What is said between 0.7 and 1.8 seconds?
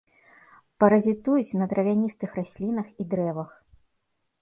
Паразітуюць на